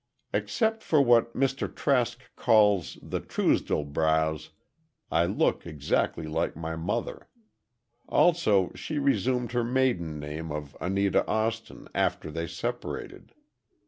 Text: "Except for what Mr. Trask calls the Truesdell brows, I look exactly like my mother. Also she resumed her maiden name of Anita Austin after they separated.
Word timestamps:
"Except 0.33 0.81
for 0.81 0.99
what 0.99 1.35
Mr. 1.35 1.67
Trask 1.71 2.19
calls 2.35 2.97
the 3.03 3.19
Truesdell 3.19 3.93
brows, 3.93 4.49
I 5.11 5.27
look 5.27 5.67
exactly 5.67 6.25
like 6.25 6.55
my 6.55 6.75
mother. 6.75 7.27
Also 8.09 8.71
she 8.73 8.97
resumed 8.97 9.51
her 9.51 9.63
maiden 9.63 10.19
name 10.19 10.51
of 10.51 10.75
Anita 10.81 11.23
Austin 11.27 11.87
after 11.93 12.31
they 12.31 12.47
separated. 12.47 13.35